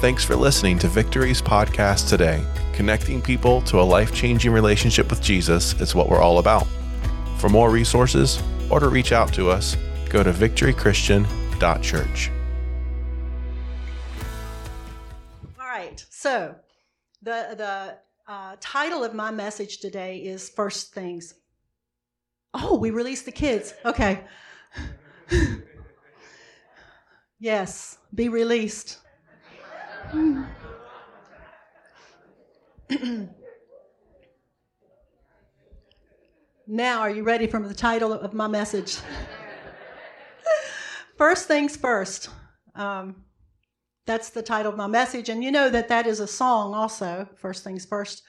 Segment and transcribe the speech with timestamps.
[0.00, 2.42] Thanks for listening to Victory's podcast today.
[2.72, 6.66] Connecting people to a life changing relationship with Jesus is what we're all about.
[7.36, 8.40] For more resources
[8.70, 9.76] or to reach out to us,
[10.08, 12.30] go to victorychristian.church.
[15.60, 16.54] All right, so
[17.20, 21.34] the, the uh, title of my message today is First Things.
[22.54, 23.74] Oh, we released the kids.
[23.84, 24.24] Okay.
[27.38, 28.96] yes, be released.
[36.66, 38.98] now, are you ready for the title of my message?
[41.16, 42.28] first things first.
[42.74, 43.22] Um,
[44.06, 45.28] that's the title of my message.
[45.28, 48.24] And you know that that is a song also, First Things First.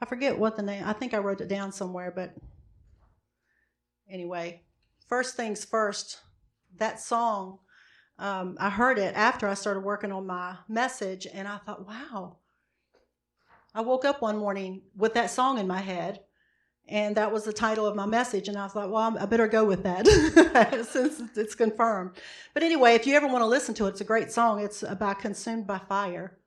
[0.00, 2.34] I forget what the name, I think I wrote it down somewhere, but
[4.10, 4.62] anyway,
[5.06, 6.18] First Things First,
[6.78, 7.60] that song
[8.18, 12.36] um, I heard it after I started working on my message, and I thought, wow.
[13.76, 16.20] I woke up one morning with that song in my head,
[16.88, 18.46] and that was the title of my message.
[18.46, 20.06] And I thought, well, I better go with that
[20.88, 22.12] since it's confirmed.
[22.52, 24.62] But anyway, if you ever want to listen to it, it's a great song.
[24.62, 26.38] It's uh, by Consumed by Fire.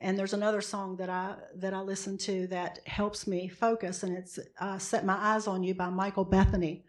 [0.00, 4.16] And there's another song that I that I listen to that helps me focus, and
[4.16, 6.84] it's uh, "Set My Eyes on You" by Michael Bethany.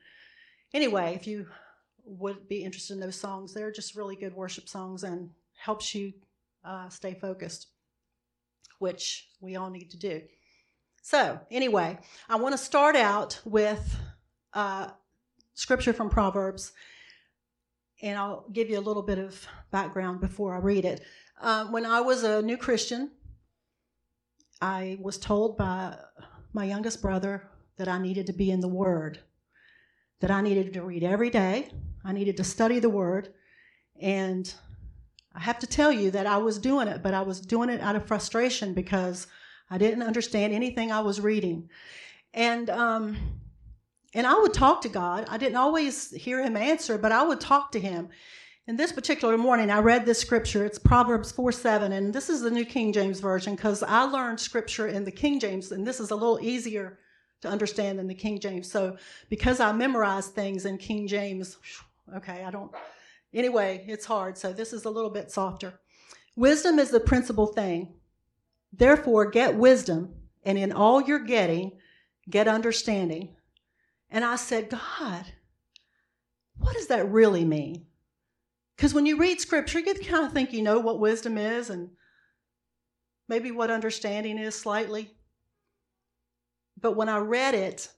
[0.73, 1.45] Anyway, if you
[2.05, 3.53] would be interested in those songs.
[3.53, 6.13] They're just really good worship songs and helps you
[6.65, 7.67] uh, stay focused,
[8.79, 10.21] which we all need to do.
[11.03, 11.97] So, anyway,
[12.29, 13.95] I want to start out with
[14.53, 14.89] uh,
[15.55, 16.73] scripture from Proverbs,
[18.03, 21.01] and I'll give you a little bit of background before I read it.
[21.41, 23.11] Uh, when I was a new Christian,
[24.61, 25.95] I was told by
[26.53, 29.19] my youngest brother that I needed to be in the Word
[30.21, 31.69] that I needed to read every day.
[32.05, 33.29] I needed to study the Word.
[33.99, 34.51] And
[35.35, 37.81] I have to tell you that I was doing it, but I was doing it
[37.81, 39.27] out of frustration because
[39.69, 41.69] I didn't understand anything I was reading.
[42.33, 43.17] And, um,
[44.13, 45.25] and I would talk to God.
[45.29, 48.09] I didn't always hear him answer, but I would talk to him.
[48.67, 50.65] And this particular morning, I read this scripture.
[50.65, 54.39] It's Proverbs 4 7, and this is the New King James Version because I learned
[54.39, 56.99] scripture in the King James, and this is a little easier
[57.41, 58.71] to understand than the King James.
[58.71, 58.97] So
[59.29, 61.57] because I memorize things in King James,
[62.15, 62.71] okay, I don't.
[63.33, 64.37] Anyway, it's hard.
[64.37, 65.79] So this is a little bit softer.
[66.35, 67.93] Wisdom is the principal thing.
[68.71, 70.13] Therefore, get wisdom,
[70.43, 71.73] and in all you're getting,
[72.29, 73.35] get understanding.
[74.09, 75.25] And I said, God,
[76.57, 77.85] what does that really mean?
[78.75, 81.89] Because when you read scripture, you kind of think you know what wisdom is and
[83.27, 85.11] maybe what understanding is slightly.
[86.81, 87.89] But when I read it,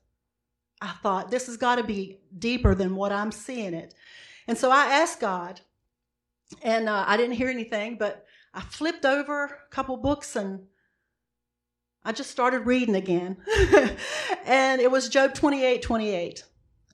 [0.82, 3.94] I thought, this has got to be deeper than what I'm seeing it.
[4.48, 5.62] And so I asked God,
[6.62, 10.68] and uh, I didn't hear anything, but I flipped over a couple books and
[12.06, 13.38] I just started reading again.
[14.46, 16.44] and it was Job 28 28.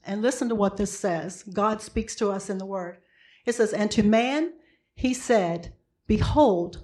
[0.05, 2.99] And listen to what this says God speaks to us in the word.
[3.45, 4.53] It says, And to man
[4.94, 5.73] he said,
[6.07, 6.83] Behold,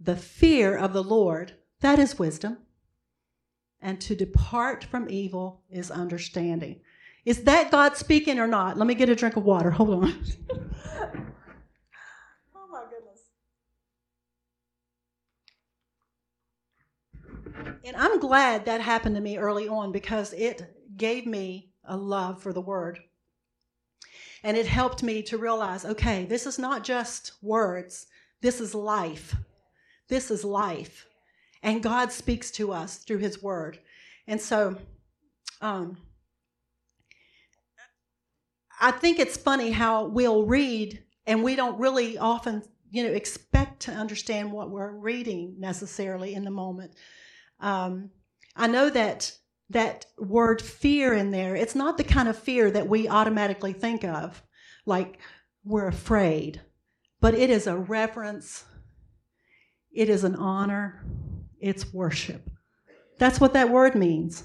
[0.00, 2.58] the fear of the Lord, that is wisdom,
[3.80, 6.78] and to depart from evil is understanding.
[7.24, 8.76] Is that God speaking or not?
[8.76, 9.70] Let me get a drink of water.
[9.70, 10.22] Hold on.
[12.56, 13.22] oh my goodness.
[17.84, 22.42] And I'm glad that happened to me early on because it gave me a love
[22.42, 22.98] for the word.
[24.42, 28.06] And it helped me to realize okay, this is not just words,
[28.40, 29.36] this is life.
[30.08, 31.06] This is life.
[31.62, 33.78] And God speaks to us through His Word.
[34.26, 34.76] And so,
[35.60, 35.98] um,
[38.80, 43.80] I think it's funny how we'll read and we don't really often, you know, expect
[43.82, 46.92] to understand what we're reading necessarily in the moment.
[47.60, 48.10] Um,
[48.54, 49.36] I know that
[49.70, 54.04] that word fear in there, it's not the kind of fear that we automatically think
[54.04, 54.42] of,
[54.86, 55.18] like
[55.64, 56.60] we're afraid,
[57.20, 58.64] but it is a reverence,
[59.92, 61.04] it is an honor,
[61.60, 62.50] it's worship.
[63.18, 64.44] That's what that word means.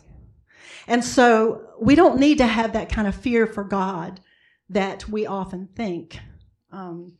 [0.87, 4.19] And so we don't need to have that kind of fear for God
[4.69, 6.17] that we often think.
[6.71, 7.17] Um,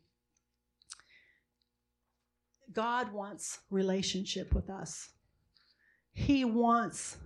[2.72, 5.10] God wants relationship with us.
[6.12, 7.18] He wants,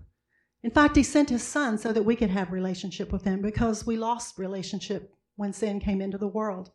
[0.62, 3.86] in fact, He sent His Son so that we could have relationship with Him because
[3.86, 6.72] we lost relationship when sin came into the world,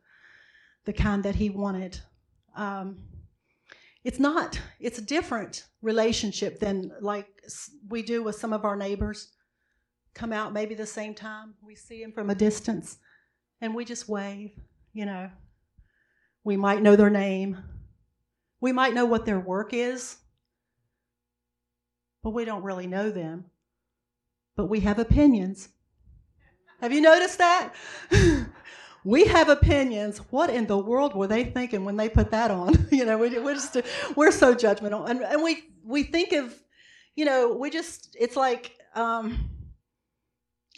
[0.85, 1.99] the kind that He wanted.
[2.56, 2.97] Um,
[4.04, 7.26] it's not it's a different relationship than like
[7.88, 9.28] we do with some of our neighbors
[10.14, 12.99] come out maybe the same time we see them from a distance
[13.60, 14.50] and we just wave
[14.93, 15.31] you know
[16.44, 17.56] we might know their name
[18.60, 20.16] we might know what their work is
[22.22, 23.44] but we don't really know them
[24.56, 25.69] but we have opinions
[26.81, 27.72] have you noticed that
[29.04, 30.19] we have opinions.
[30.31, 32.87] What in the world were they thinking when they put that on?
[32.90, 33.76] you know, we, are just
[34.16, 36.54] we're so judgmental, and and we we think of,
[37.16, 39.50] you know, we just it's like um,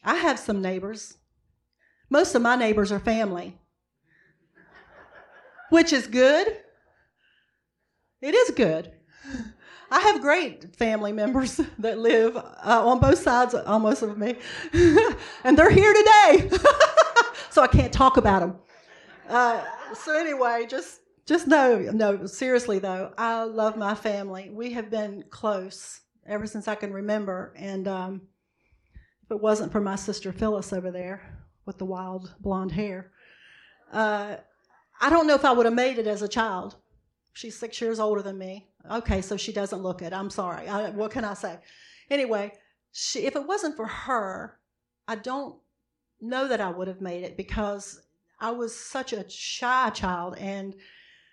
[0.02, 1.16] I have some neighbors.
[2.10, 3.58] Most of my neighbors are family,
[5.70, 6.56] which is good.
[8.22, 8.92] It is good.
[9.90, 14.36] I have great family members that live uh, on both sides almost of me,
[15.44, 16.50] and they're here today
[17.50, 18.56] so I can't talk about them.
[19.28, 19.64] Uh,
[19.94, 24.50] so anyway, just just know, no, seriously though, I love my family.
[24.50, 28.20] We have been close ever since I can remember, and um,
[29.24, 33.12] if it wasn't for my sister Phyllis over there with the wild blonde hair,
[33.92, 34.36] uh,
[35.00, 36.76] I don't know if I would have made it as a child.
[37.32, 38.68] She's six years older than me.
[38.90, 40.12] Okay, so she doesn't look it.
[40.12, 40.68] I'm sorry.
[40.68, 41.56] I, what can I say?
[42.10, 42.52] Anyway,
[42.92, 44.58] she, if it wasn't for her,
[45.08, 45.56] I don't
[46.20, 48.00] know that I would have made it because
[48.40, 50.74] I was such a shy child and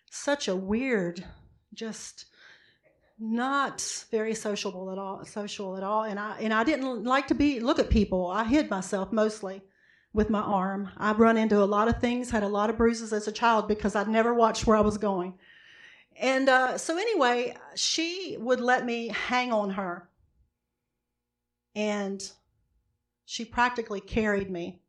[0.09, 1.23] such a weird,
[1.73, 2.25] just
[3.19, 7.35] not very sociable at all social at all and i and i didn't like to
[7.35, 9.61] be look at people i hid myself mostly
[10.11, 13.13] with my arm i've run into a lot of things had a lot of bruises
[13.13, 15.35] as a child because i never watched where i was going
[16.19, 20.09] and uh, so anyway she would let me hang on her
[21.75, 22.31] and
[23.31, 24.81] she practically carried me.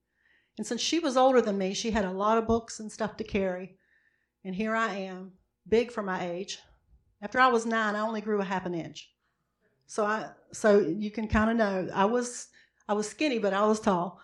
[0.59, 3.17] And since she was older than me, she had a lot of books and stuff
[3.19, 3.77] to carry.
[4.45, 5.35] And here I am,
[5.69, 6.59] big for my age.
[7.23, 9.09] After I was nine, I only grew a half an inch.
[9.87, 12.49] So I, so you can kind of know I was,
[12.89, 14.21] I was skinny, but I was tall.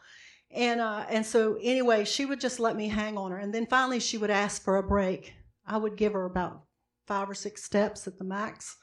[0.51, 3.67] And uh, and so anyway, she would just let me hang on her, and then
[3.67, 5.33] finally she would ask for a break.
[5.65, 6.63] I would give her about
[7.07, 8.79] five or six steps at the max,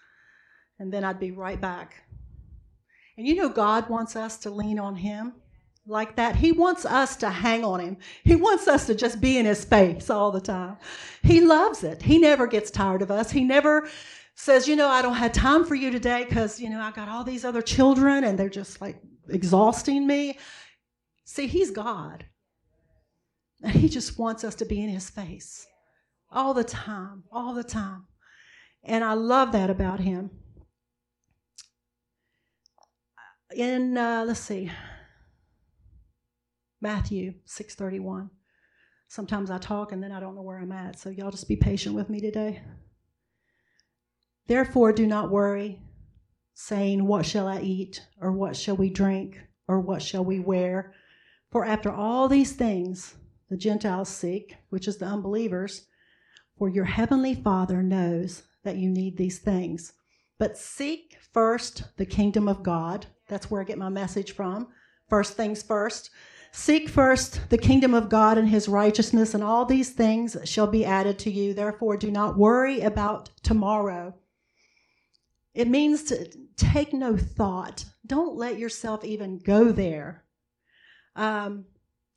[0.79, 2.04] and then I'd be right back.
[3.17, 5.33] And you know, God wants us to lean on Him
[5.87, 6.35] like that.
[6.35, 7.97] He wants us to hang on Him.
[8.23, 10.77] He wants us to just be in His face all the time.
[11.23, 12.01] He loves it.
[12.01, 13.31] He never gets tired of us.
[13.31, 13.89] He never
[14.35, 17.07] says, you know, I don't have time for you today because, you know, I got
[17.07, 20.37] all these other children and they're just like exhausting me.
[21.23, 22.25] See, He's God.
[23.63, 25.65] And He just wants us to be in His face
[26.29, 28.03] all the time, all the time.
[28.83, 30.31] And I love that about Him
[33.53, 34.71] in uh, let's see
[36.81, 38.29] matthew 631
[39.07, 41.55] sometimes i talk and then i don't know where i'm at so y'all just be
[41.55, 42.61] patient with me today
[44.47, 45.79] therefore do not worry
[46.53, 50.93] saying what shall i eat or what shall we drink or what shall we wear
[51.51, 53.15] for after all these things
[53.49, 55.85] the gentiles seek which is the unbelievers
[56.57, 59.93] for your heavenly father knows that you need these things
[60.37, 64.67] but seek first the kingdom of god that's where I get my message from.
[65.09, 66.09] First things first.
[66.51, 70.85] Seek first the kingdom of God and his righteousness, and all these things shall be
[70.85, 71.53] added to you.
[71.53, 74.15] Therefore, do not worry about tomorrow.
[75.53, 77.85] It means to take no thought.
[78.05, 80.23] Don't let yourself even go there.
[81.15, 81.65] Um,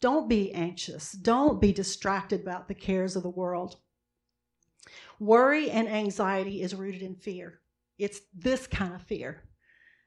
[0.00, 1.12] don't be anxious.
[1.12, 3.76] Don't be distracted about the cares of the world.
[5.18, 7.60] Worry and anxiety is rooted in fear.
[7.98, 9.42] It's this kind of fear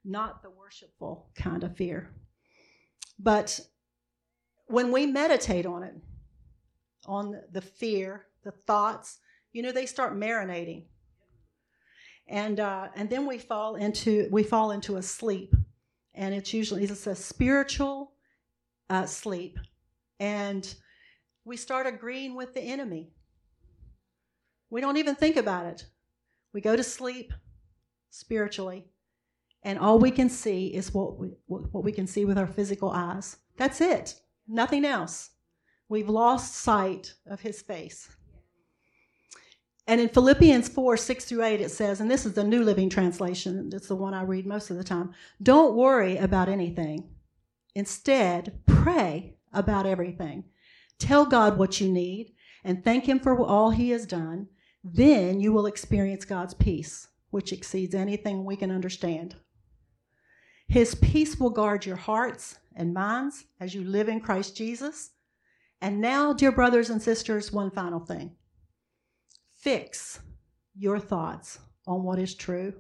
[0.04, 2.10] not the worshipful kind of fear.
[3.20, 3.60] But
[4.68, 5.94] when we meditate on it,
[7.06, 9.20] on the fear, the thoughts,
[9.54, 10.86] you know, they start marinating.
[12.28, 15.54] And uh, and then we fall into we fall into a sleep,
[16.14, 18.14] and it's usually it's a spiritual
[18.90, 19.60] uh, sleep,
[20.20, 20.74] and
[21.44, 23.10] we start agreeing with the enemy.
[24.70, 25.86] We don't even think about it.
[26.54, 27.34] We go to sleep
[28.12, 28.86] spiritually,
[29.64, 32.90] and all we can see is what we, what we can see with our physical
[32.90, 33.38] eyes.
[33.58, 34.16] That's it,
[34.48, 35.30] nothing else.
[35.90, 38.10] We've lost sight of his face.
[39.88, 42.90] And in Philippians 4 6 through 8, it says, and this is the New Living
[42.90, 45.14] Translation, it's the one I read most of the time
[45.44, 47.10] don't worry about anything.
[47.76, 50.46] Instead, pray about everything.
[51.00, 54.48] Tell God what you need and thank Him for all He has done.
[54.84, 59.36] Then you will experience God's peace, which exceeds anything we can understand.
[60.72, 65.10] His peace will guard your hearts and minds as you live in Christ Jesus.
[65.82, 68.38] And now, dear brothers and sisters, one final thing
[69.60, 70.22] fix
[70.74, 72.72] your thoughts on what is true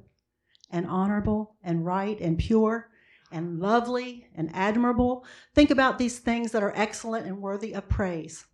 [0.69, 2.89] and honorable and right and pure
[3.29, 5.25] and lovely and admirable.
[5.53, 8.45] Think about these things that are excellent and worthy of praise.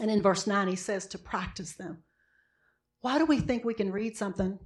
[0.00, 2.02] And in verse 9, he says to practice them.
[3.02, 4.58] Why do we think we can read something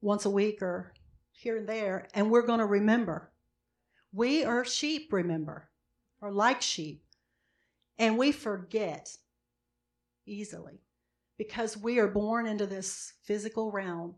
[0.00, 0.94] once a week or
[1.44, 3.30] here and there, and we're going to remember.
[4.14, 5.68] We are sheep, remember,
[6.22, 7.04] or like sheep,
[7.98, 9.14] and we forget
[10.26, 10.80] easily
[11.36, 14.14] because we are born into this physical realm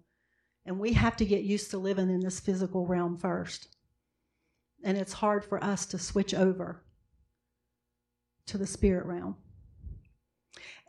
[0.66, 3.68] and we have to get used to living in this physical realm first.
[4.84, 6.84] And it's hard for us to switch over
[8.46, 9.34] to the spirit realm.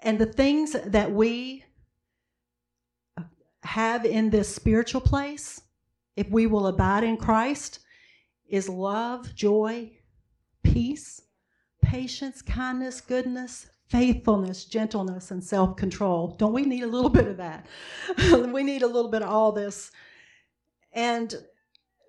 [0.03, 1.63] And the things that we
[3.63, 5.62] have in this spiritual place
[6.17, 7.79] if we will abide in Christ,
[8.50, 9.91] is love, joy,
[10.63, 11.21] peace,
[11.81, 16.36] patience, kindness, goodness, faithfulness, gentleness, and self control.
[16.39, 17.67] Don't we need a little bit of that?
[18.33, 19.91] we need a little bit of all this.
[20.91, 21.33] And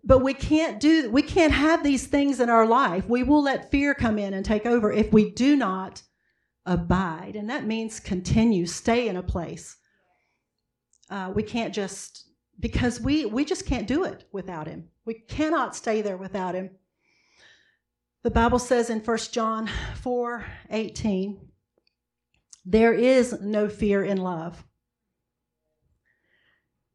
[0.04, 3.06] but we can't do we can't have these things in our life.
[3.08, 6.00] We will let fear come in and take over if we do not
[6.64, 7.36] abide.
[7.36, 9.76] And that means continue, stay in a place.
[11.10, 12.24] Uh, we can't just
[12.60, 14.88] because we, we just can't do it without him.
[15.04, 16.70] We cannot stay there without him.
[18.22, 19.68] The Bible says in 1 John
[20.02, 21.38] 4 18,
[22.66, 24.64] there is no fear in love,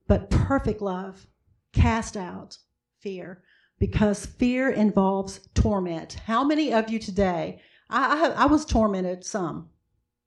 [0.07, 1.25] but perfect love
[1.71, 2.57] cast out
[2.99, 3.41] fear
[3.79, 6.17] because fear involves torment.
[6.25, 7.61] How many of you today?
[7.89, 9.69] I, I, I was tormented some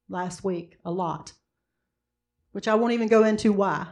[0.09, 1.33] last week, a lot,
[2.53, 3.87] which I won't even go into why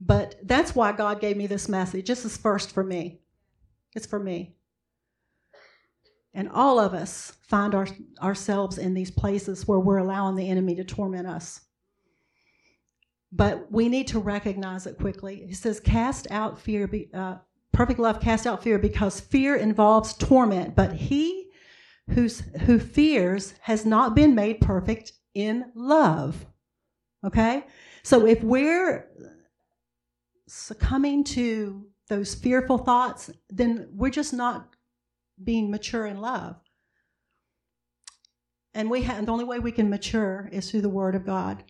[0.00, 2.06] but that's why God gave me this message.
[2.06, 3.20] This is first for me.
[3.94, 4.54] It's for me.
[6.32, 7.86] And all of us find our,
[8.22, 11.60] ourselves in these places where we're allowing the enemy to torment us.
[13.32, 15.44] But we need to recognize it quickly.
[15.46, 17.36] He says, Cast out fear, be, uh,
[17.72, 20.74] perfect love cast out fear because fear involves torment.
[20.74, 21.50] But he
[22.10, 26.46] who's, who fears has not been made perfect in love.
[27.24, 27.64] Okay?
[28.02, 29.06] So if we're
[30.50, 34.74] succumbing to those fearful thoughts, then we're just not
[35.42, 36.56] being mature in love.
[38.74, 41.24] And we have, and the only way we can mature is through the Word of
[41.24, 41.62] God,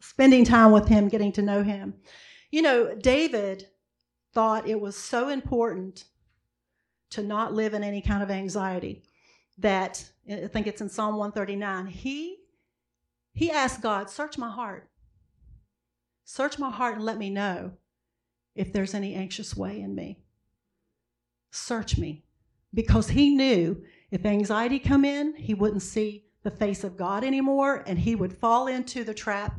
[0.00, 1.94] spending time with Him, getting to know Him.
[2.52, 3.68] You know, David
[4.34, 6.04] thought it was so important
[7.10, 9.02] to not live in any kind of anxiety
[9.58, 11.86] that I think it's in Psalm 139.
[11.86, 12.38] He
[13.32, 14.89] he asked God, "Search my heart."
[16.32, 17.72] Search my heart and let me know
[18.54, 20.20] if there's any anxious way in me.
[21.50, 22.22] Search me.
[22.72, 23.82] Because he knew
[24.12, 28.38] if anxiety come in, he wouldn't see the face of God anymore and he would
[28.38, 29.58] fall into the trap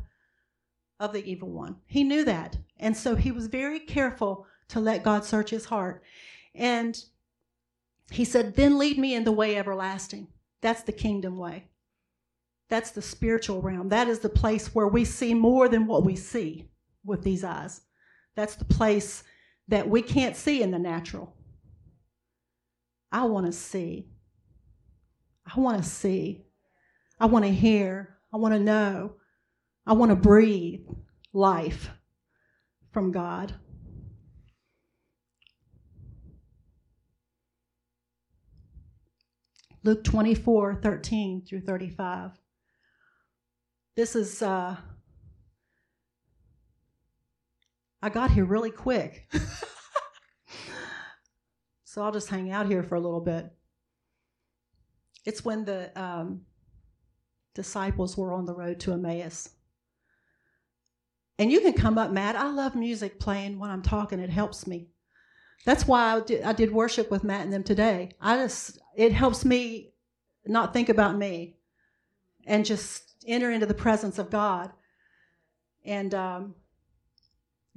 [0.98, 1.76] of the evil one.
[1.84, 2.56] He knew that.
[2.78, 6.02] And so he was very careful to let God search his heart.
[6.54, 6.98] And
[8.10, 10.28] he said, Then lead me in the way everlasting.
[10.62, 11.68] That's the kingdom way.
[12.72, 13.90] That's the spiritual realm.
[13.90, 16.70] That is the place where we see more than what we see
[17.04, 17.82] with these eyes.
[18.34, 19.24] That's the place
[19.68, 21.36] that we can't see in the natural.
[23.12, 24.06] I want to see.
[25.54, 26.46] I want to see.
[27.20, 28.16] I want to hear.
[28.32, 29.16] I want to know.
[29.86, 30.80] I want to breathe
[31.34, 31.90] life
[32.90, 33.54] from God.
[39.84, 42.30] Luke 24, 13 through 35
[43.94, 44.74] this is uh,
[48.02, 49.30] I got here really quick.
[51.84, 53.52] so I'll just hang out here for a little bit.
[55.24, 56.40] It's when the um,
[57.54, 59.50] disciples were on the road to Emmaus.
[61.38, 62.36] And you can come up, Matt.
[62.36, 64.88] I love music playing when I'm talking, it helps me.
[65.64, 68.12] That's why I did, I did worship with Matt and them today.
[68.20, 69.92] I just, it helps me
[70.44, 71.54] not think about me
[72.46, 74.70] and just enter into the presence of God.
[75.84, 76.54] And um,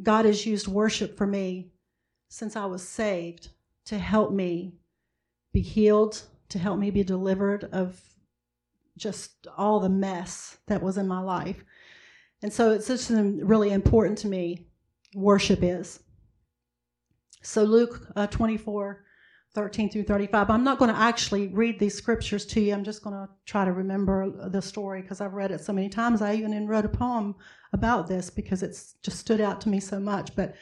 [0.02, 1.70] God has used worship for me
[2.30, 3.50] since I was saved
[3.86, 4.74] to help me
[5.54, 8.00] be healed, to help me be delivered of
[8.98, 11.64] just all the mess that was in my life.
[12.42, 14.68] And so it's just really important to me,
[15.16, 16.00] worship is.
[17.42, 19.05] So Luke uh, 24,
[19.56, 20.50] 13 through 35.
[20.50, 22.74] I'm not going to actually read these scriptures to you.
[22.74, 25.88] I'm just going to try to remember the story because I've read it so many
[25.88, 26.22] times.
[26.22, 27.36] I even wrote a poem
[27.72, 30.36] about this because it's just stood out to me so much.
[30.36, 30.56] But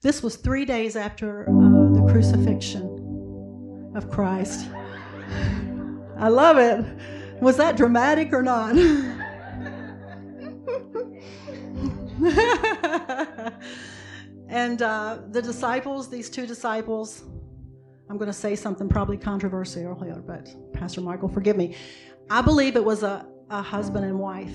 [0.00, 4.68] this was three days after uh, the crucifixion of Christ.
[6.18, 6.82] I love it.
[7.42, 8.74] Was that dramatic or not?
[14.48, 17.24] and uh, the disciples, these two disciples,
[18.10, 21.76] I'm going to say something probably controversial here, but Pastor Michael, forgive me.
[22.28, 24.52] I believe it was a, a husband and wife.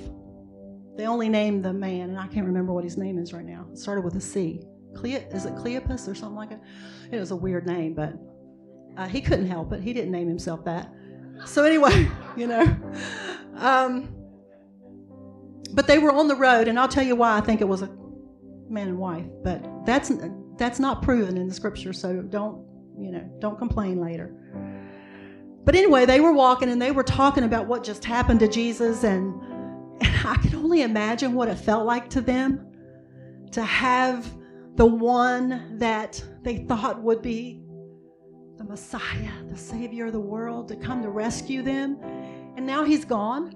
[0.97, 3.65] They only named the man, and I can't remember what his name is right now.
[3.71, 4.61] It started with a C.
[4.93, 6.61] Clea, is it Cleopas or something like that?
[7.11, 8.13] It was a weird name, but
[8.97, 9.81] uh, he couldn't help it.
[9.81, 10.91] He didn't name himself that.
[11.45, 12.75] So anyway, you know.
[13.55, 14.13] Um,
[15.73, 17.83] but they were on the road, and I'll tell you why I think it was
[17.83, 17.95] a
[18.67, 19.27] man and wife.
[19.45, 20.11] But that's
[20.57, 22.65] that's not proven in the scripture, so don't
[22.99, 24.33] you know, don't complain later.
[25.63, 29.03] But anyway, they were walking and they were talking about what just happened to Jesus,
[29.03, 29.33] and,
[30.01, 32.67] and I can only imagine what it felt like to them
[33.51, 34.27] to have
[34.75, 37.61] the one that they thought would be
[38.57, 41.97] the Messiah, the Savior of the world, to come to rescue them.
[42.57, 43.53] And now he's gone.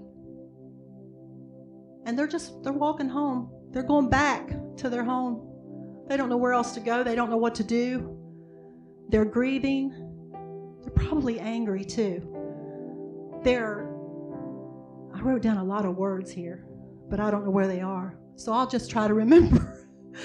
[2.06, 3.50] And they're just, they're walking home.
[3.72, 6.04] They're going back to their home.
[6.08, 8.16] They don't know where else to go, they don't know what to do.
[9.10, 9.90] They're grieving.
[10.84, 13.40] They're probably angry too.
[13.44, 13.90] They're,
[15.14, 16.66] I wrote down a lot of words here,
[17.10, 18.18] but I don't know where they are.
[18.36, 19.88] So I'll just try to remember.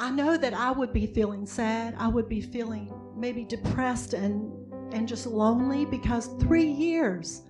[0.00, 1.94] I know that I would be feeling sad.
[1.98, 4.50] I would be feeling maybe depressed and,
[4.94, 7.42] and just lonely because three years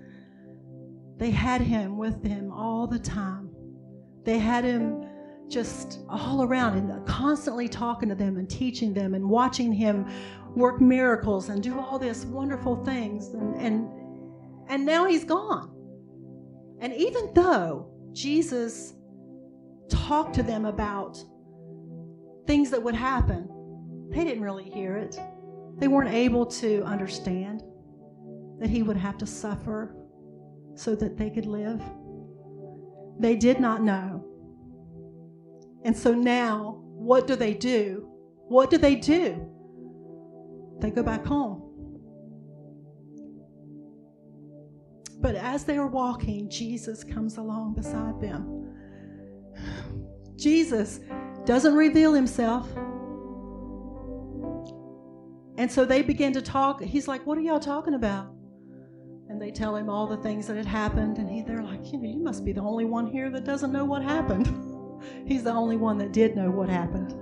[1.18, 3.50] they had him with them all the time.
[4.24, 5.07] They had him
[5.48, 10.06] just all around and constantly talking to them and teaching them and watching him
[10.54, 13.88] work miracles and do all this wonderful things and and,
[14.68, 15.72] and now he's gone
[16.80, 18.94] and even though jesus
[19.88, 21.16] talked to them about
[22.46, 23.48] things that would happen
[24.10, 25.18] they didn't really hear it
[25.78, 27.62] they weren't able to understand
[28.58, 29.94] that he would have to suffer
[30.74, 31.82] so that they could live
[33.18, 34.22] they did not know
[35.84, 38.08] and so now, what do they do?
[38.48, 39.48] What do they do?
[40.80, 41.64] They go back home.
[45.20, 48.66] But as they are walking, Jesus comes along beside them.
[50.36, 51.00] Jesus
[51.44, 52.68] doesn't reveal himself.
[55.58, 56.80] And so they begin to talk.
[56.80, 58.32] He's like, What are y'all talking about?
[59.28, 61.18] And they tell him all the things that had happened.
[61.18, 63.72] And he, they're like, You know, you must be the only one here that doesn't
[63.72, 64.46] know what happened.
[65.26, 67.14] He's the only one that did know what happened.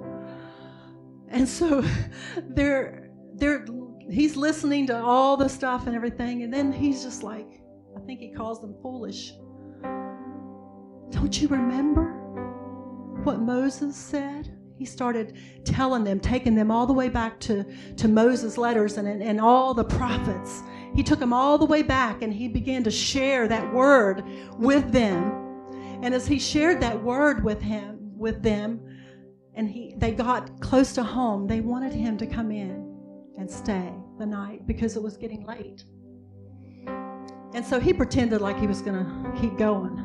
[1.29, 1.83] And so
[2.49, 3.67] they're, they're,
[4.11, 6.43] he's listening to all the stuff and everything.
[6.43, 7.49] And then he's just like,
[7.97, 9.33] I think he calls them foolish.
[11.11, 12.13] Don't you remember
[13.25, 14.53] what Moses said?
[14.79, 17.65] He started telling them, taking them all the way back to,
[17.97, 20.63] to Moses' letters and, and all the prophets.
[20.95, 24.23] He took them all the way back and he began to share that word
[24.59, 25.45] with them
[26.03, 28.81] and as he shared that word with him, with them,
[29.55, 32.95] and he they got close to home, they wanted him to come in
[33.39, 35.85] and stay the night because it was getting late.
[37.55, 40.05] And so he pretended like he was going to keep going.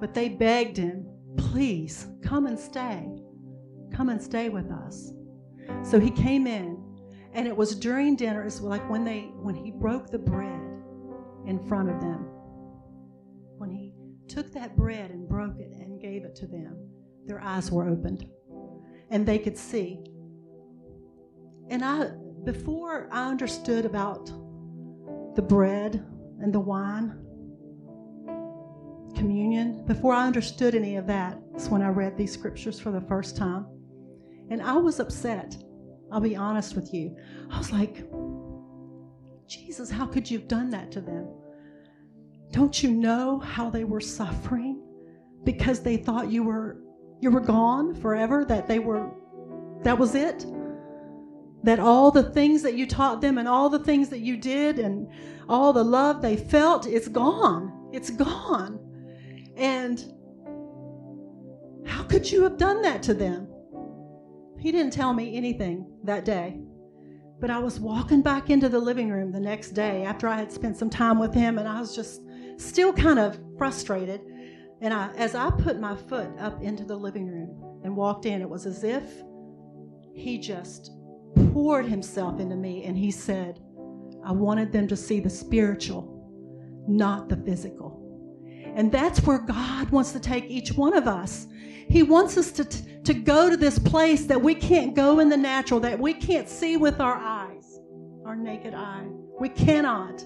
[0.00, 3.06] But they begged him, please come and stay.
[3.92, 5.12] Come and stay with us.
[5.84, 6.82] So he came in,
[7.32, 10.60] and it was during dinner, it's like when they when he broke the bread
[11.46, 12.26] in front of them
[14.28, 16.76] took that bread and broke it and gave it to them,
[17.26, 18.26] their eyes were opened
[19.10, 20.00] and they could see.
[21.68, 22.10] And I,
[22.44, 24.26] before I understood about
[25.34, 26.04] the bread
[26.40, 27.22] and the wine,
[29.14, 33.00] communion, before I understood any of that, it's when I read these scriptures for the
[33.02, 33.66] first time.
[34.50, 35.56] And I was upset.
[36.12, 37.16] I'll be honest with you.
[37.50, 38.06] I was like,
[39.48, 41.26] Jesus, how could you have done that to them?
[42.52, 44.82] Don't you know how they were suffering
[45.44, 46.78] because they thought you were
[47.20, 49.10] you were gone forever that they were
[49.82, 50.46] that was it?
[51.64, 54.78] That all the things that you taught them and all the things that you did
[54.78, 55.08] and
[55.48, 57.90] all the love they felt it's gone.
[57.92, 58.80] It's gone.
[59.56, 60.02] And
[61.86, 63.48] how could you have done that to them?
[64.58, 66.60] He didn't tell me anything that day.
[67.38, 70.50] But I was walking back into the living room the next day after I had
[70.50, 72.22] spent some time with him, and I was just
[72.56, 74.20] still kind of frustrated.
[74.80, 78.40] And I, as I put my foot up into the living room and walked in,
[78.40, 79.04] it was as if
[80.14, 80.90] he just
[81.52, 83.60] poured himself into me and he said,
[84.24, 88.02] I wanted them to see the spiritual, not the physical.
[88.74, 91.46] And that's where God wants to take each one of us.
[91.88, 95.36] He wants us to, to go to this place that we can't go in the
[95.36, 97.78] natural, that we can't see with our eyes,
[98.26, 99.06] our naked eye.
[99.40, 100.22] We cannot.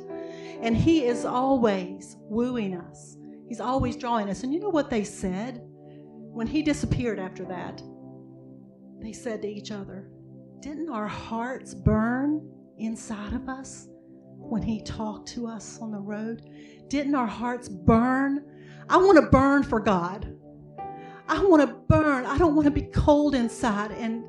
[0.62, 3.16] And He is always wooing us,
[3.49, 4.42] He's always drawing us.
[4.42, 7.83] And you know what they said when He disappeared after that?
[9.01, 10.09] They said to each other,
[10.61, 13.87] Didn't our hearts burn inside of us
[14.37, 16.42] when He talked to us on the road?
[16.88, 18.44] Didn't our hearts burn?
[18.88, 20.37] I want to burn for God.
[21.29, 22.27] I want to burn.
[22.27, 24.25] I don't want to be cold inside and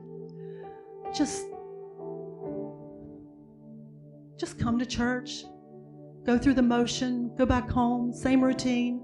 [1.14, 1.46] just
[4.38, 5.44] just come to church
[6.26, 9.02] go through the motion, go back home, same routine.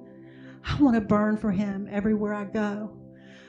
[0.64, 2.96] I want to burn for Him everywhere I go.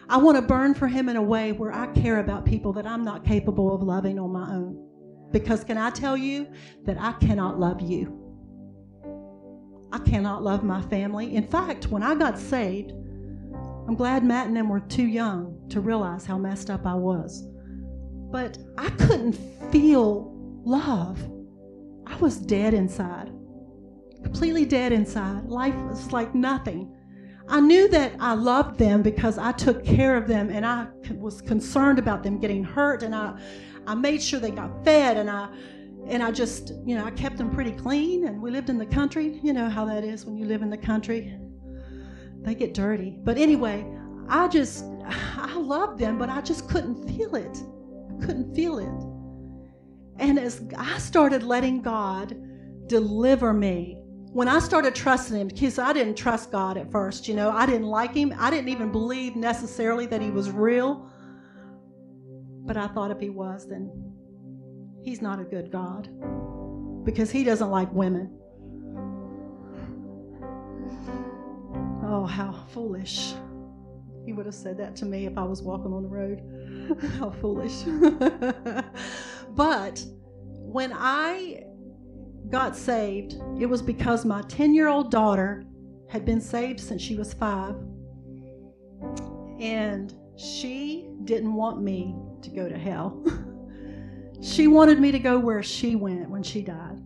[0.08, 2.86] I want to burn for Him in a way where I care about people that
[2.86, 4.84] I'm not capable of loving on my own.
[5.32, 6.48] Because can I tell you
[6.84, 8.24] that I cannot love you?
[9.92, 11.36] I cannot love my family.
[11.36, 12.92] In fact, when I got saved,
[13.86, 17.42] I'm glad Matt and them were too young to realize how messed up I was.
[18.30, 19.34] But I couldn't
[19.70, 21.18] feel love.
[22.06, 23.30] I was dead inside
[24.28, 25.42] completely dead inside.
[25.46, 26.94] Life was like nothing.
[27.48, 31.40] I knew that I loved them because I took care of them and I was
[31.40, 33.40] concerned about them getting hurt and I,
[33.86, 35.48] I made sure they got fed and I
[36.08, 38.84] and I just, you know, I kept them pretty clean and we lived in the
[38.86, 39.40] country.
[39.42, 41.38] You know how that is when you live in the country.
[42.42, 43.18] They get dirty.
[43.24, 43.86] But anyway,
[44.28, 44.84] I just
[45.38, 47.56] I loved them, but I just couldn't feel it.
[48.10, 50.22] I couldn't feel it.
[50.22, 52.36] And as I started letting God
[52.88, 53.97] deliver me
[54.32, 57.64] when I started trusting him, because I didn't trust God at first, you know, I
[57.66, 58.34] didn't like him.
[58.38, 61.08] I didn't even believe necessarily that he was real.
[62.66, 64.12] But I thought if he was, then
[65.02, 66.08] he's not a good God
[67.04, 68.34] because he doesn't like women.
[72.04, 73.32] Oh, how foolish.
[74.26, 77.14] He would have said that to me if I was walking on the road.
[77.18, 77.82] how foolish.
[79.56, 80.04] but
[80.42, 81.64] when I
[82.50, 85.64] got saved, it was because my 10 year old daughter
[86.08, 87.76] had been saved since she was five.
[89.60, 93.22] And she didn't want me to go to hell.
[94.40, 97.02] she wanted me to go where she went when she died.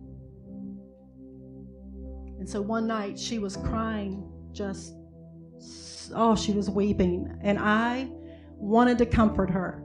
[2.39, 4.93] And so one night she was crying, just,
[6.15, 7.37] oh, she was weeping.
[7.41, 8.07] And I
[8.55, 9.83] wanted to comfort her.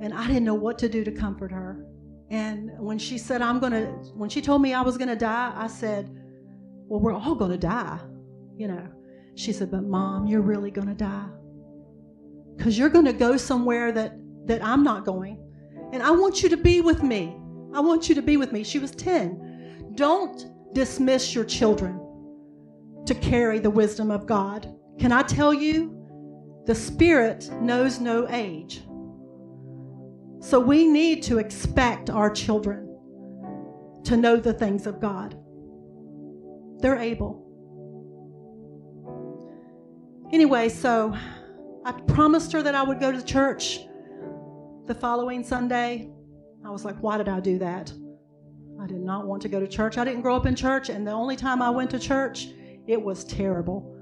[0.00, 1.84] And I didn't know what to do to comfort her.
[2.30, 5.16] And when she said, I'm going to, when she told me I was going to
[5.16, 6.10] die, I said,
[6.88, 7.98] Well, we're all going to die,
[8.56, 8.88] you know.
[9.34, 11.28] She said, But mom, you're really going to die.
[12.56, 15.40] Because you're going to go somewhere that, that I'm not going.
[15.92, 17.36] And I want you to be with me.
[17.74, 18.64] I want you to be with me.
[18.64, 19.92] She was 10.
[19.96, 22.00] Don't dismiss your children
[23.06, 24.74] to carry the wisdom of God.
[24.98, 26.00] Can I tell you?
[26.66, 28.82] The Spirit knows no age.
[30.44, 32.98] So we need to expect our children
[34.04, 35.32] to know the things of God.
[36.80, 37.40] They're able.
[40.34, 41.16] Anyway, so
[41.86, 43.78] I promised her that I would go to church
[44.84, 46.10] the following Sunday.
[46.62, 47.90] I was like, why did I do that?
[48.78, 49.96] I did not want to go to church.
[49.96, 52.48] I didn't grow up in church, and the only time I went to church,
[52.86, 53.93] it was terrible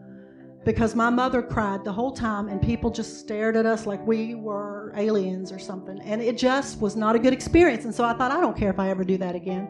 [0.64, 4.34] because my mother cried the whole time and people just stared at us like we
[4.34, 8.12] were aliens or something and it just was not a good experience and so i
[8.12, 9.68] thought i don't care if i ever do that again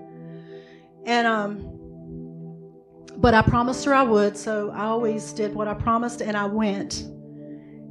[1.07, 1.78] and um
[3.16, 6.44] but i promised her i would so i always did what i promised and i
[6.44, 7.02] went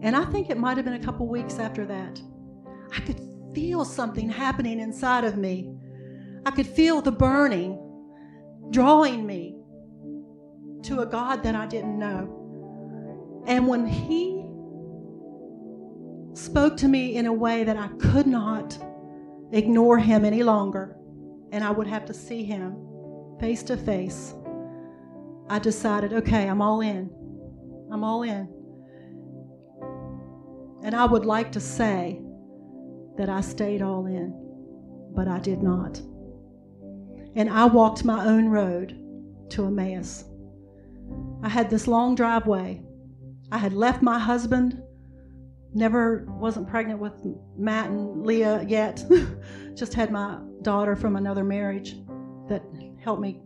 [0.03, 2.21] and i think it might have been a couple weeks after that
[2.95, 3.19] i could
[3.53, 5.73] feel something happening inside of me
[6.45, 7.77] i could feel the burning
[8.71, 9.57] drawing me
[10.83, 12.37] to a god that i didn't know
[13.47, 14.45] and when he
[16.34, 18.77] spoke to me in a way that I could not
[19.51, 20.95] ignore him any longer,
[21.51, 22.75] and I would have to see him
[23.39, 24.34] face to face,
[25.49, 27.10] I decided, okay, I'm all in.
[27.91, 28.47] I'm all in.
[30.84, 32.21] And I would like to say
[33.17, 34.34] that I stayed all in,
[35.15, 35.99] but I did not.
[37.36, 38.97] And I walked my own road
[39.49, 40.23] to Emmaus.
[41.43, 42.82] I had this long driveway
[43.51, 44.81] I had left my husband,
[45.73, 47.13] never wasn't pregnant with
[47.57, 49.03] Matt and Leah yet,
[49.75, 51.97] just had my daughter from another marriage
[52.47, 52.63] that
[53.03, 53.41] helped me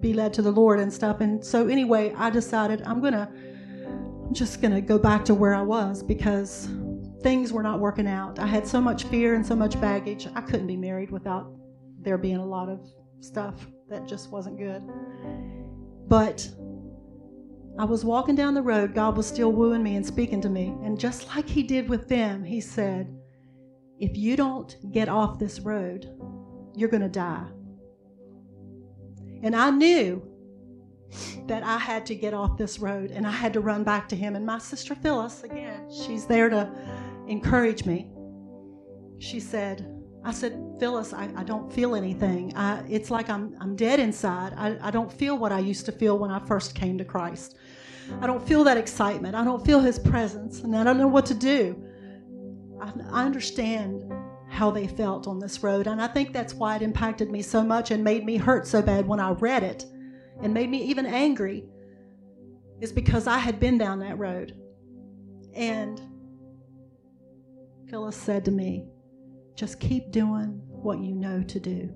[0.00, 1.20] be led to the Lord and stuff.
[1.20, 3.28] And so, anyway, I decided I'm going to.
[4.26, 6.68] I'm just going to go back to where I was because
[7.22, 8.38] things were not working out.
[8.38, 10.26] I had so much fear and so much baggage.
[10.34, 11.52] I couldn't be married without
[12.00, 12.80] there being a lot of
[13.20, 14.82] stuff that just wasn't good.
[16.08, 16.48] But
[17.78, 20.74] I was walking down the road, God was still wooing me and speaking to me.
[20.84, 23.16] And just like He did with them, He said,
[23.98, 26.10] If you don't get off this road,
[26.74, 27.46] you're going to die.
[29.42, 30.22] And I knew
[31.46, 34.16] that I had to get off this road and I had to run back to
[34.16, 34.36] Him.
[34.36, 36.70] And my sister Phyllis, again, she's there to
[37.26, 38.10] encourage me.
[39.18, 39.91] She said,
[40.24, 42.52] I said, Phyllis, I, I don't feel anything.
[42.56, 44.54] I, it's like I'm, I'm dead inside.
[44.56, 47.56] I, I don't feel what I used to feel when I first came to Christ.
[48.20, 49.34] I don't feel that excitement.
[49.34, 51.82] I don't feel his presence, and I don't know what to do.
[52.80, 54.04] I, I understand
[54.48, 57.62] how they felt on this road, and I think that's why it impacted me so
[57.64, 59.84] much and made me hurt so bad when I read it
[60.40, 61.64] and made me even angry,
[62.80, 64.56] is because I had been down that road.
[65.54, 66.00] And
[67.88, 68.86] Phyllis said to me,
[69.54, 71.94] just keep doing what you know to do.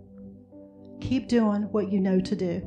[1.01, 2.63] Keep doing what you know to do.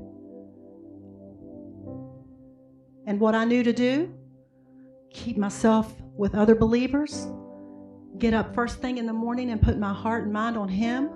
[3.06, 4.12] And what I knew to do,
[5.10, 7.28] keep myself with other believers,
[8.20, 11.10] get up first thing in the morning and put my heart and mind on Him,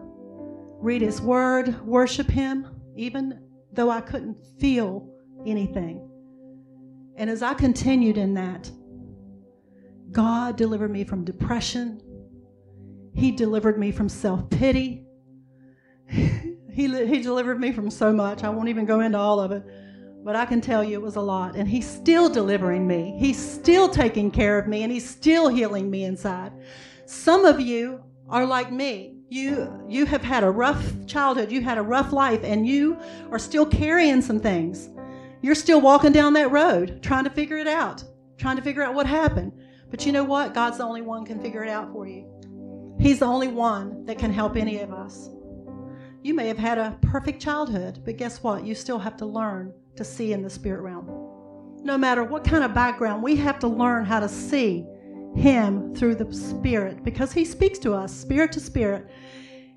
[0.80, 3.42] read His Word, worship Him, even
[3.74, 5.10] though I couldn't feel
[5.46, 6.10] anything.
[7.18, 8.72] And as I continued in that,
[10.12, 12.00] God delivered me from depression,
[13.14, 15.06] he delivered me from self pity.
[16.08, 16.28] he,
[16.72, 18.44] he delivered me from so much.
[18.44, 19.64] I won't even go into all of it,
[20.24, 21.56] but I can tell you it was a lot.
[21.56, 25.90] And He's still delivering me, He's still taking care of me, and He's still healing
[25.90, 26.52] me inside.
[27.06, 29.20] Some of you are like me.
[29.30, 32.98] You, you have had a rough childhood, you had a rough life, and you
[33.32, 34.90] are still carrying some things.
[35.42, 38.04] You're still walking down that road trying to figure it out,
[38.38, 39.52] trying to figure out what happened.
[39.90, 40.54] But you know what?
[40.54, 42.33] God's the only one can figure it out for you.
[43.04, 45.30] He's the only one that can help any of us.
[46.22, 48.64] You may have had a perfect childhood, but guess what?
[48.66, 51.08] You still have to learn to see in the spirit realm.
[51.84, 54.86] No matter what kind of background, we have to learn how to see
[55.36, 59.06] him through the spirit because he speaks to us spirit to spirit.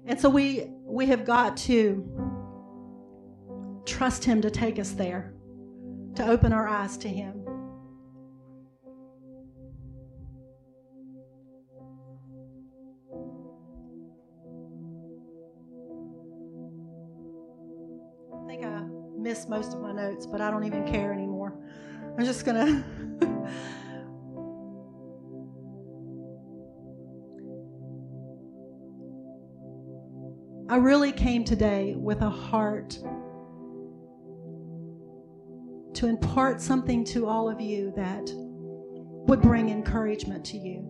[0.05, 2.09] And so we we have got to
[3.87, 5.35] trust him to take us there,
[6.15, 7.45] to open our eyes to him.
[19.27, 21.53] Miss most of my notes, but I don't even care anymore.
[22.17, 22.65] I'm just going
[30.69, 30.73] to.
[30.73, 32.91] I really came today with a heart
[35.95, 40.87] to impart something to all of you that would bring encouragement to you,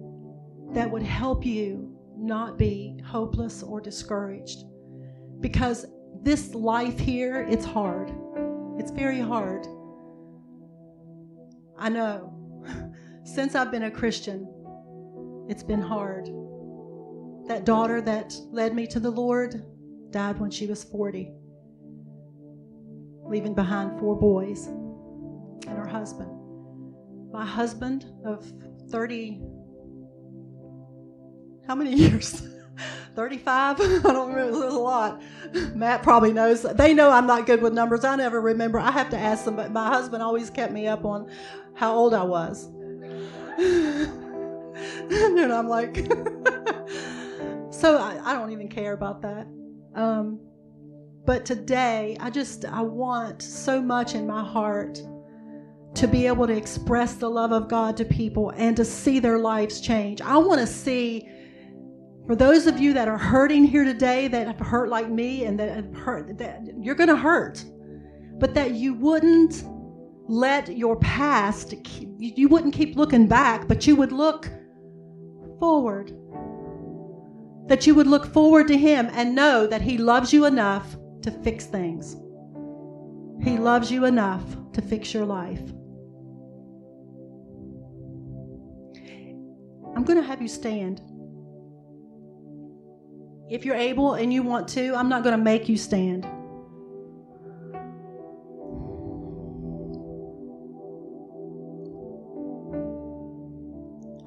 [0.75, 4.59] that would help you not be hopeless or discouraged.
[5.41, 5.87] Because
[6.23, 8.11] this life here, it's hard.
[8.79, 9.67] It's very hard.
[11.79, 12.33] I know.
[13.25, 14.49] Since I've been a Christian,
[15.49, 16.27] it's been hard.
[17.49, 19.65] That daughter that led me to the Lord
[20.11, 21.33] died when she was 40,
[23.25, 26.31] leaving behind four boys and her husband.
[27.33, 28.51] My husband of
[28.91, 29.41] 30,
[31.67, 32.43] how many years?
[33.15, 35.21] 35 i don't remember was a lot
[35.75, 39.11] matt probably knows they know i'm not good with numbers i never remember i have
[39.11, 41.29] to ask them but my husband always kept me up on
[41.75, 42.67] how old i was
[43.57, 44.13] and
[45.11, 45.97] then i'm like
[47.71, 49.47] so I, I, don't even care about that
[49.95, 50.39] um,
[51.25, 55.01] but today i just i want so much in my heart
[55.95, 59.39] to be able to express the love of god to people and to see their
[59.39, 61.27] lives change i want to see
[62.27, 65.59] for those of you that are hurting here today that have hurt like me and
[65.61, 67.65] that have hurt, that you're going to hurt,
[68.41, 69.63] but that you wouldn't
[70.29, 71.75] let your past,
[72.19, 74.51] you wouldn't keep looking back, but you would look
[75.61, 76.13] forward.
[77.69, 81.31] That you would look forward to Him and know that He loves you enough to
[81.31, 82.17] fix things.
[83.45, 85.63] He loves you enough to fix your life.
[89.97, 91.01] I'm going to have you stand.
[93.49, 96.25] If you're able and you want to, I'm not going to make you stand.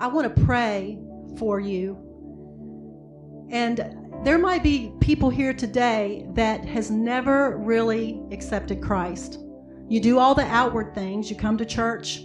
[0.02, 0.98] I want to pray
[1.38, 1.98] for you.
[3.52, 9.40] And there might be people here today that has never really accepted Christ.
[9.90, 12.22] You do all the outward things, you come to church,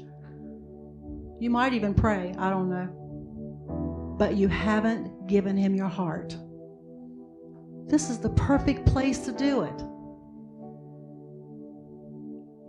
[1.41, 4.15] you might even pray, I don't know.
[4.19, 6.37] But you haven't given him your heart.
[7.89, 9.83] This is the perfect place to do it.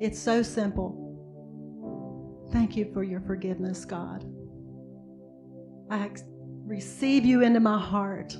[0.04, 1.02] It's so simple.
[2.52, 4.24] Thank you for your forgiveness, God.
[5.90, 6.10] I
[6.66, 8.34] receive you into my heart,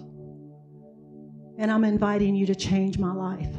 [1.58, 3.54] and I'm inviting you to change my life.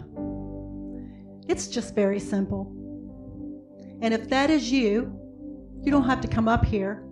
[1.48, 2.72] It's just very simple.
[4.02, 5.18] And if that is you,
[5.82, 7.02] you don't have to come up here.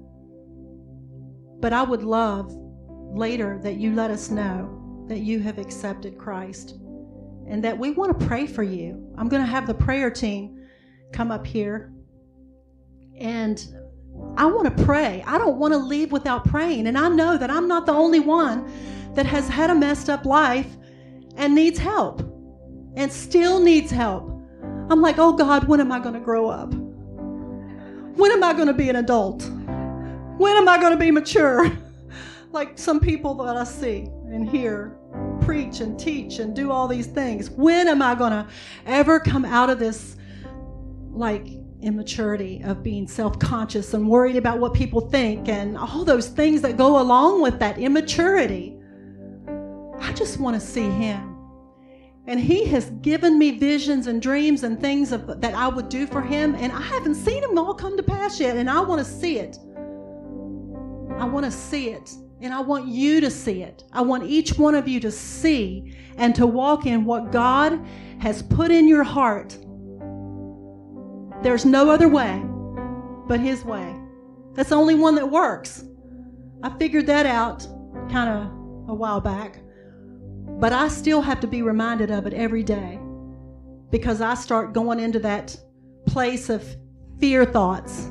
[1.61, 2.53] But I would love
[3.15, 4.74] later that you let us know
[5.09, 6.77] that you have accepted Christ
[7.47, 9.13] and that we want to pray for you.
[9.19, 10.65] I'm going to have the prayer team
[11.13, 11.93] come up here
[13.19, 13.65] and
[14.37, 15.23] I want to pray.
[15.27, 16.87] I don't want to leave without praying.
[16.87, 18.71] And I know that I'm not the only one
[19.15, 20.69] that has had a messed up life
[21.37, 22.21] and needs help
[22.97, 24.31] and still needs help.
[24.91, 26.73] I'm like, oh God, when am I going to grow up?
[26.73, 29.43] When am I going to be an adult?
[30.39, 31.71] When am I going to be mature?
[32.53, 34.97] like some people that I see and here
[35.41, 37.51] preach and teach and do all these things.
[37.51, 38.47] When am I going to
[38.87, 40.17] ever come out of this
[41.13, 41.47] like
[41.81, 46.61] immaturity of being self conscious and worried about what people think and all those things
[46.63, 48.77] that go along with that immaturity?
[50.01, 51.31] I just want to see Him.
[52.27, 56.07] And He has given me visions and dreams and things of, that I would do
[56.07, 59.05] for Him, and I haven't seen them all come to pass yet, and I want
[59.05, 59.59] to see it.
[61.17, 62.15] I want to see it.
[62.41, 63.85] And I want you to see it.
[63.93, 67.79] I want each one of you to see and to walk in what God
[68.19, 69.57] has put in your heart.
[71.43, 72.43] There's no other way
[73.27, 73.95] but His way.
[74.55, 75.85] That's the only one that works.
[76.63, 77.67] I figured that out
[78.11, 78.45] kind of
[78.89, 79.59] a while back,
[80.61, 82.99] but I still have to be reminded of it every day
[83.91, 85.57] because I start going into that
[86.07, 86.65] place of
[87.19, 88.05] fear thoughts.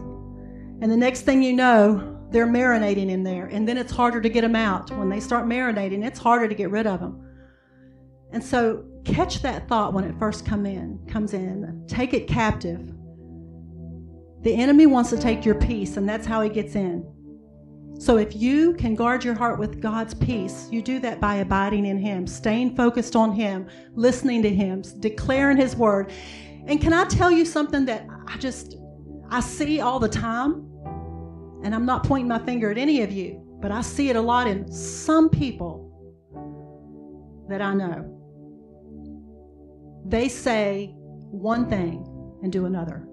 [0.82, 3.46] And the next thing you know, they're marinating in there.
[3.46, 4.90] And then it's harder to get them out.
[4.98, 7.22] When they start marinating, it's harder to get rid of them.
[8.32, 11.86] And so catch that thought when it first come in, comes in.
[11.88, 12.92] Take it captive.
[14.42, 17.08] The enemy wants to take your peace, and that's how he gets in.
[18.00, 21.86] So if you can guard your heart with God's peace, you do that by abiding
[21.86, 26.12] in him, staying focused on him, listening to him, declaring his word.
[26.66, 28.76] And can I tell you something that I just
[29.30, 30.68] I see all the time?
[31.64, 34.22] And I'm not pointing my finger at any of you, but I see it a
[34.22, 35.90] lot in some people
[37.48, 38.10] that I know.
[40.06, 40.94] They say
[41.32, 42.06] one thing
[42.44, 43.08] and do another.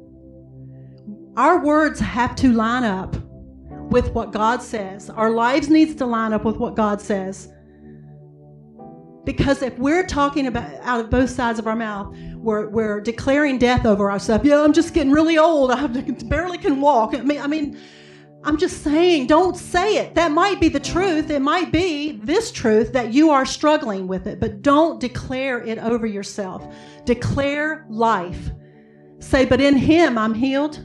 [1.37, 3.17] Our words have to line up
[3.91, 5.09] with what God says.
[5.11, 7.49] Our lives needs to line up with what God says.
[9.25, 13.59] Because if we're talking about out of both sides of our mouth, we're, we're declaring
[13.59, 14.45] death over ourselves.
[14.45, 15.71] Yeah, I'm just getting really old.
[15.71, 17.15] I barely can walk.
[17.15, 17.79] I mean, I mean,
[18.42, 20.14] I'm just saying, don't say it.
[20.14, 21.29] That might be the truth.
[21.29, 25.76] It might be this truth that you are struggling with it, but don't declare it
[25.79, 26.74] over yourself.
[27.05, 28.48] Declare life.
[29.18, 30.76] Say, but in Him I'm healed.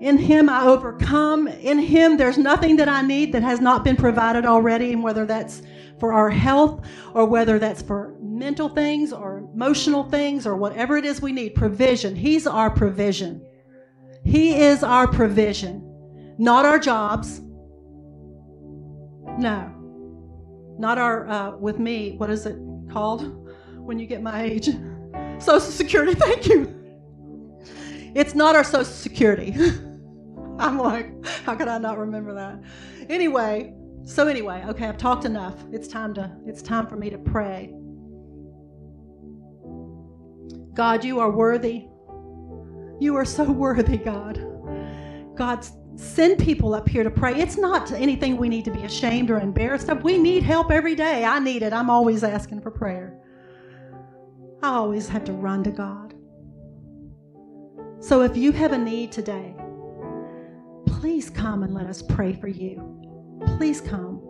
[0.00, 1.48] In Him I overcome.
[1.48, 5.26] In Him there's nothing that I need that has not been provided already, and whether
[5.26, 5.62] that's
[5.98, 11.04] for our health or whether that's for mental things or emotional things or whatever it
[11.04, 12.14] is we need, provision.
[12.14, 13.44] He's our provision.
[14.24, 15.88] He is our provision
[16.40, 17.40] not our jobs.
[19.38, 19.70] No,
[20.78, 22.56] not our, uh, with me, what is it
[22.90, 24.70] called when you get my age?
[25.38, 26.74] Social Security, thank you.
[28.14, 29.52] It's not our Social Security.
[30.58, 32.60] I'm like, how could I not remember that?
[33.10, 33.74] Anyway,
[34.04, 35.56] so anyway, okay, I've talked enough.
[35.72, 37.72] It's time to it's time for me to pray.
[40.74, 41.86] God, you are worthy.
[42.98, 44.42] You are so worthy, God.
[45.40, 45.66] God,
[45.98, 47.34] send people up here to pray.
[47.34, 50.04] It's not anything we need to be ashamed or embarrassed of.
[50.04, 51.24] We need help every day.
[51.24, 51.72] I need it.
[51.72, 53.18] I'm always asking for prayer.
[54.62, 56.12] I always have to run to God.
[58.00, 59.54] So if you have a need today,
[60.84, 63.00] please come and let us pray for you.
[63.56, 64.20] Please come.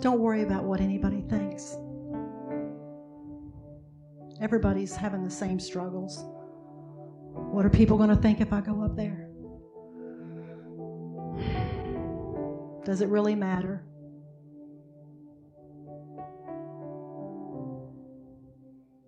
[0.00, 1.74] Don't worry about what anybody thinks.
[4.40, 6.24] Everybody's having the same struggles.
[7.34, 9.30] What are people going to think if I go up there?
[12.84, 13.84] Does it really matter?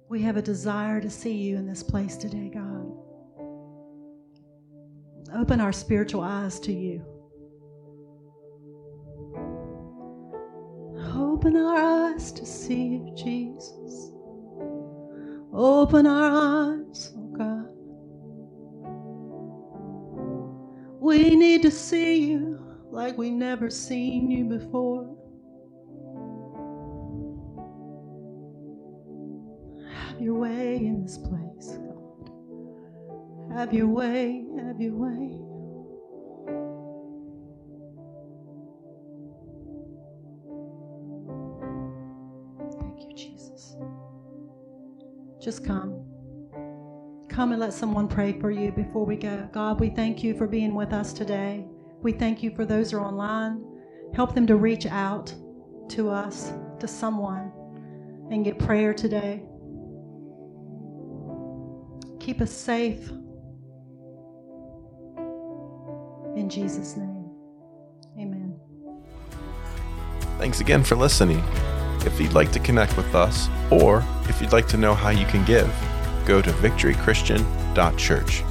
[0.09, 2.93] We have a desire to see you in this place today, God.
[5.35, 7.05] Open our spiritual eyes to you.
[11.15, 14.13] Open our eyes to see you, Jesus.
[15.59, 17.73] Open our eyes, oh God.
[21.01, 25.17] We need to see you like we never seen you before.
[30.11, 32.31] Have your way in this place, God.
[33.59, 35.39] Have your way, have your way.
[45.47, 46.01] Just come.
[47.29, 49.49] Come and let someone pray for you before we go.
[49.53, 51.65] God, we thank you for being with us today.
[52.03, 53.65] We thank you for those who are online.
[54.13, 55.33] Help them to reach out
[55.91, 57.53] to us, to someone,
[58.33, 59.45] and get prayer today.
[62.19, 63.09] Keep us safe.
[66.35, 67.31] In Jesus' name,
[68.19, 68.59] amen.
[70.39, 71.41] Thanks again for listening.
[72.07, 75.27] If you'd like to connect with us, or if you'd like to know how you
[75.27, 75.67] can give,
[76.25, 78.45] go to victorychristian.church.